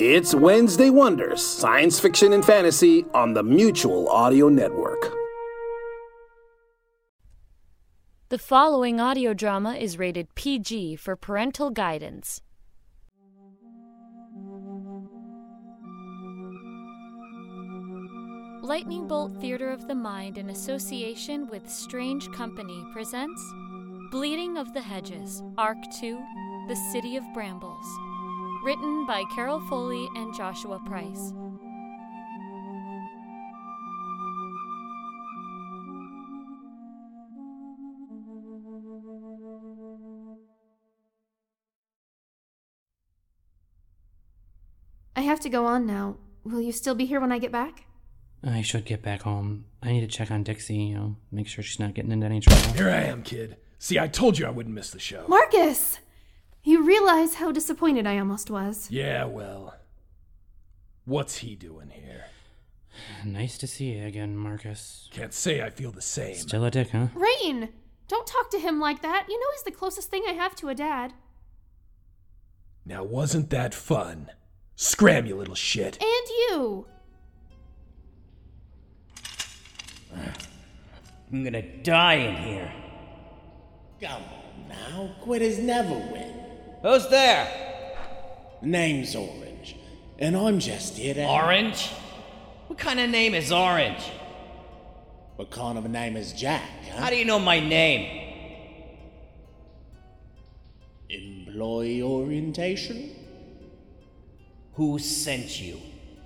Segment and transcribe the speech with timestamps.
[0.00, 5.14] It's Wednesday Wonders, science fiction and fantasy on the Mutual Audio Network.
[8.28, 12.40] The following audio drama is rated PG for parental guidance.
[18.62, 23.40] Lightning Bolt Theater of the Mind, in association with Strange Company, presents
[24.10, 26.20] Bleeding of the Hedges, Arc 2
[26.66, 27.86] The City of Brambles.
[28.64, 31.34] Written by Carol Foley and Joshua Price.
[45.14, 46.16] I have to go on now.
[46.44, 47.84] Will you still be here when I get back?
[48.42, 49.66] I should get back home.
[49.82, 52.40] I need to check on Dixie, you know, make sure she's not getting into any
[52.40, 52.72] trouble.
[52.72, 53.58] Here I am, kid.
[53.78, 55.26] See, I told you I wouldn't miss the show.
[55.28, 55.98] Marcus!
[56.64, 58.90] You realize how disappointed I almost was.
[58.90, 59.74] Yeah, well.
[61.04, 62.24] What's he doing here?
[63.22, 65.08] Nice to see you again, Marcus.
[65.12, 66.36] Can't say I feel the same.
[66.36, 67.08] Still a dick, huh?
[67.14, 67.68] Rain!
[68.08, 69.26] Don't talk to him like that.
[69.28, 71.12] You know he's the closest thing I have to a dad.
[72.86, 74.30] Now, wasn't that fun?
[74.74, 75.98] Scram, you little shit.
[76.02, 76.86] And you!
[81.32, 82.72] I'm gonna die in here.
[84.00, 86.23] Come on now, quitters never win.
[86.84, 87.48] Who's there?
[88.60, 89.74] Name's Orange,
[90.18, 91.26] and I'm just here to.
[91.26, 91.88] Orange?
[92.66, 94.02] What kind of name is Orange?
[95.36, 97.00] What kind of a name is Jack, huh?
[97.00, 98.20] How do you know my name?
[101.08, 103.16] Employee orientation?
[104.74, 105.80] Who sent you?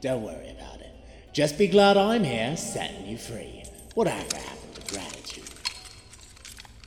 [0.00, 0.94] Don't worry about it.
[1.32, 3.64] Just be glad I'm here, setting you free.
[3.94, 5.50] Whatever happened to gratitude?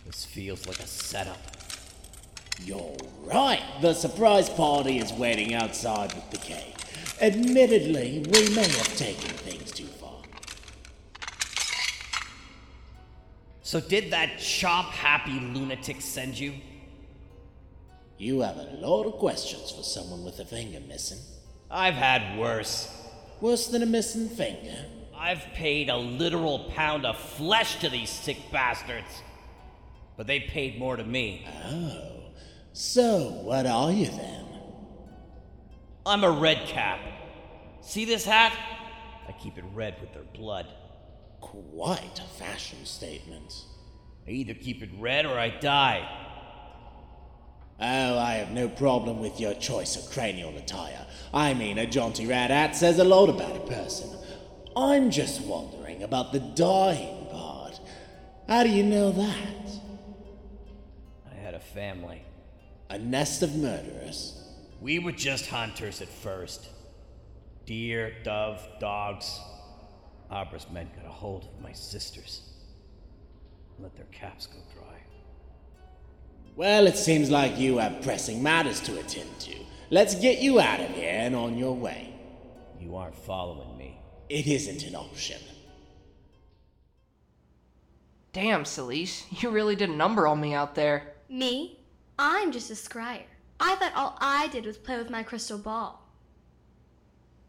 [0.06, 1.57] This feels like a setup.
[2.64, 3.62] You're right.
[3.82, 6.76] The surprise party is waiting outside with the cake.
[7.22, 10.22] Admittedly, we may have taken things too far.
[13.64, 16.54] So did that chop happy lunatic send you?
[18.18, 21.20] You have a lot of questions for someone with a finger missing.
[21.70, 22.94] I've had worse.
[23.42, 24.86] Worse than a missing finger?
[25.16, 29.22] I've paid a literal pound of flesh to these sick bastards.
[30.16, 31.46] But they paid more to me.
[31.66, 32.18] Oh.
[32.80, 34.46] So, what are you then?
[36.06, 37.00] I'm a red cap.
[37.82, 38.56] See this hat?
[39.28, 40.68] I keep it red with their blood.
[41.42, 43.52] Quite a fashion statement.
[44.28, 46.08] I either keep it red or I die.
[47.82, 51.08] Oh, I have no problem with your choice of cranial attire.
[51.34, 54.08] I mean, a jaunty red hat says a lot about a person.
[54.76, 57.80] I'm just wondering about the dying part.
[58.48, 59.72] How do you know that?
[61.32, 62.22] I had a family.
[62.90, 64.42] A nest of murderers?
[64.80, 66.68] We were just hunters at first.
[67.66, 69.40] Deer, dove, dogs.
[70.32, 72.42] Abra's men got a hold of my sisters.
[73.80, 75.02] Let their caps go dry.
[76.56, 79.56] Well, it seems like you have pressing matters to attend to.
[79.90, 82.14] Let's get you out of here and on your way.
[82.80, 84.00] You aren't following me.
[84.30, 85.40] It isn't an option.
[88.34, 91.14] Damn, Celise, you really did a number on me out there.
[91.30, 91.77] Me?
[92.20, 93.24] I'm just a scryer.
[93.60, 96.02] I thought all I did was play with my crystal ball.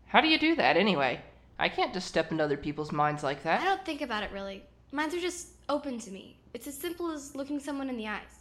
[0.07, 1.21] How do you do that anyway?
[1.59, 3.61] I can't just step into other people's minds like that.
[3.61, 4.65] I don't think about it really.
[4.93, 6.39] Minds are just open to me.
[6.55, 8.41] It's as simple as looking someone in the eyes.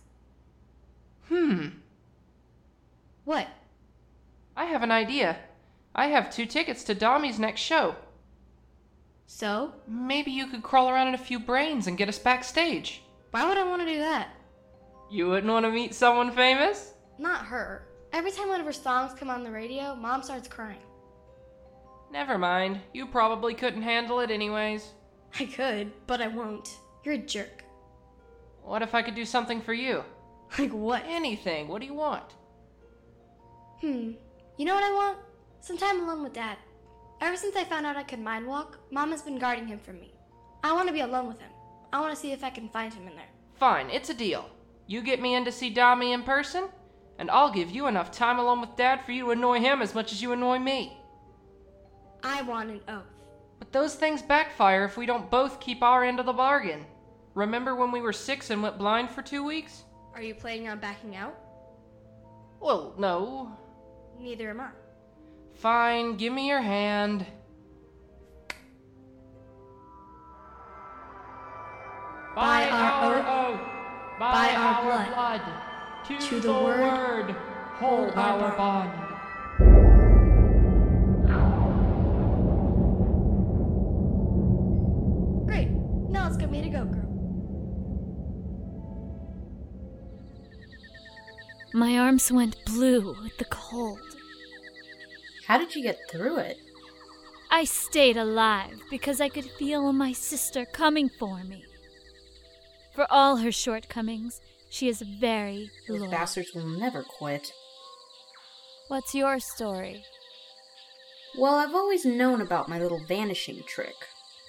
[1.27, 1.67] Hmm.
[3.25, 3.47] What?
[4.55, 5.37] I have an idea.
[5.93, 7.95] I have two tickets to Dami's next show.
[9.25, 9.73] So?
[9.87, 13.01] Maybe you could crawl around in a few brains and get us backstage.
[13.31, 14.29] Why would I want to do that?
[15.09, 16.93] You wouldn't want to meet someone famous?
[17.17, 17.87] Not her.
[18.13, 20.81] Every time one of her songs come on the radio, mom starts crying.
[22.11, 22.79] Never mind.
[22.93, 24.91] You probably couldn't handle it anyways.
[25.39, 26.77] I could, but I won't.
[27.03, 27.63] You're a jerk.
[28.63, 30.03] What if I could do something for you?
[30.57, 31.03] Like what?
[31.05, 31.67] Anything.
[31.67, 32.33] What do you want?
[33.81, 34.11] Hmm.
[34.57, 35.17] You know what I want?
[35.59, 36.57] Some time alone with Dad.
[37.19, 39.99] Ever since I found out I could mind walk, Mom has been guarding him from
[39.99, 40.13] me.
[40.63, 41.51] I want to be alone with him.
[41.91, 43.29] I want to see if I can find him in there.
[43.55, 44.49] Fine, it's a deal.
[44.87, 46.69] You get me in to see Dami in person,
[47.19, 49.93] and I'll give you enough time alone with Dad for you to annoy him as
[49.93, 50.97] much as you annoy me.
[52.23, 53.03] I want an oath.
[53.59, 56.85] But those things backfire if we don't both keep our end of the bargain.
[57.33, 59.83] Remember when we were six and went blind for two weeks?
[60.15, 61.37] Are you planning on backing out?
[62.59, 63.51] Well, no.
[64.19, 64.69] Neither am I.
[65.53, 67.25] Fine, give me your hand.
[75.05, 75.41] blood.
[75.41, 75.41] blood.
[76.07, 77.35] To, to, the, the word, word,
[77.75, 78.91] hold our bond.
[85.45, 85.69] Great.
[86.09, 87.03] Now it's good me to go, girl.
[91.73, 93.99] My arms went blue with the cold.
[95.45, 96.57] How did you get through it?
[97.51, 101.63] I stayed alive because I could feel my sister coming for me.
[102.93, 106.11] For all her shortcomings, she is very Those loyal.
[106.11, 107.51] bastards will never quit.
[108.87, 110.03] What's your story?
[111.37, 113.95] Well, I've always known about my little vanishing trick,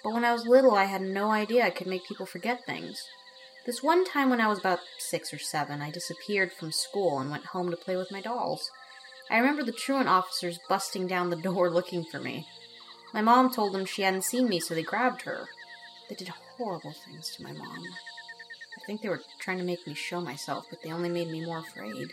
[0.03, 3.03] but when I was little, I had no idea I could make people forget things.
[3.67, 7.31] This one time when I was about six or seven, I disappeared from school and
[7.31, 8.71] went home to play with my dolls.
[9.31, 12.47] I remember the truant officers busting down the door looking for me.
[13.13, 15.49] My mom told them she hadn't seen me, so they grabbed her.
[16.09, 17.83] They did horrible things to my mom.
[18.79, 21.45] I think they were trying to make me show myself, but they only made me
[21.45, 22.13] more afraid.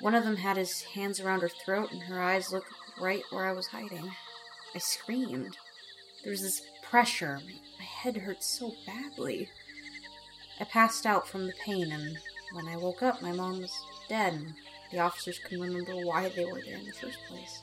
[0.00, 3.46] One of them had his hands around her throat, and her eyes looked right where
[3.46, 4.12] I was hiding.
[4.74, 5.56] I screamed.
[6.22, 7.40] There was this pressure.
[7.78, 9.48] My, head hurt so badly.
[10.60, 12.18] I passed out from the pain, and
[12.52, 13.76] when I woke up, my mom was
[14.08, 14.54] dead, and
[14.92, 17.60] the officers couldn't remember why they were there in the first place.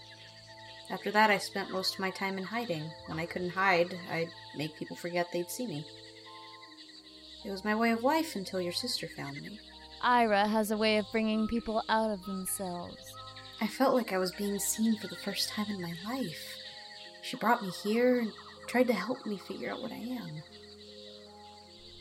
[0.89, 2.91] After that, I spent most of my time in hiding.
[3.05, 5.85] When I couldn't hide, I'd make people forget they'd see me.
[7.47, 9.57] It was my way of life until your sister found me.
[10.01, 12.97] Ira has a way of bringing people out of themselves.
[13.61, 16.57] I felt like I was being seen for the first time in my life.
[17.21, 18.33] She brought me here and
[18.67, 20.43] tried to help me figure out what I am.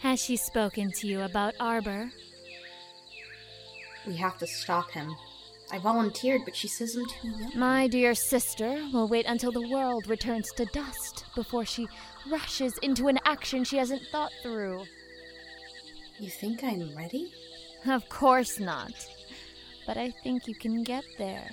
[0.00, 2.10] Has she spoken to you about Arbor?
[4.04, 5.14] We have to stop him.
[5.70, 7.52] I volunteered, but she says I'm too young.
[7.54, 11.86] My dear sister will wait until the world returns to dust before she
[12.28, 14.84] rushes into an action she hasn't thought through.
[16.18, 17.30] You think I'm ready?
[17.86, 18.92] Of course not.
[19.86, 21.50] But I think you can get there.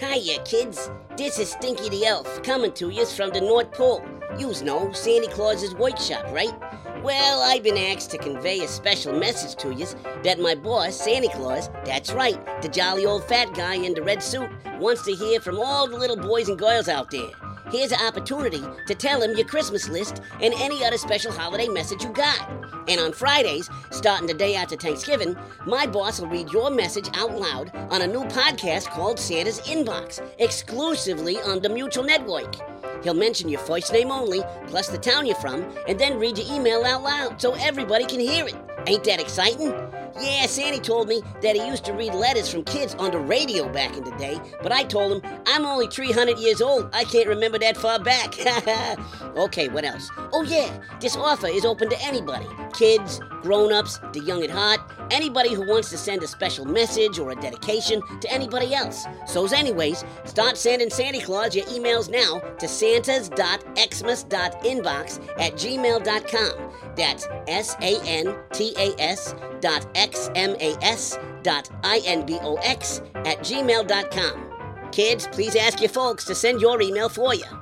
[0.00, 0.90] Hiya, kids.
[1.16, 4.02] This is Stinky the Elf coming to you from the North Pole.
[4.38, 6.52] Yous know Santa Claus's workshop, right?
[7.02, 11.28] Well, I've been asked to convey a special message to yous that my boss, Santa
[11.30, 15.40] Claus, that's right, the jolly old fat guy in the red suit, wants to hear
[15.40, 17.30] from all the little boys and girls out there.
[17.72, 22.04] Here's an opportunity to tell him your Christmas list and any other special holiday message
[22.04, 22.48] you got.
[22.88, 27.34] And on Fridays, starting the day after Thanksgiving, my boss will read your message out
[27.34, 32.54] loud on a new podcast called Santa's Inbox, exclusively on the Mutual Network.
[33.02, 36.46] He'll mention your first name only, plus the town you're from, and then read your
[36.54, 38.56] email out loud so everybody can hear it.
[38.86, 39.72] Ain't that exciting?
[40.20, 43.68] Yeah, Sandy told me that he used to read letters from kids on the radio
[43.68, 46.90] back in the day, but I told him I'm only 300 years old.
[46.92, 48.34] I can't remember that far back.
[49.36, 50.10] okay, what else?
[50.32, 50.70] Oh, yeah,
[51.00, 54.80] this offer is open to anybody kids, grown ups, the young at heart,
[55.10, 59.06] anybody who wants to send a special message or a dedication to anybody else.
[59.26, 66.72] So's, anyways, start sending Santa Claus your emails now to santas.xmas.inbox at gmail.com.
[66.96, 72.26] That's S A N T A S dot X M A S dot I N
[72.26, 74.90] B O X at gmail.com.
[74.92, 77.61] Kids, please ask your folks to send your email for you.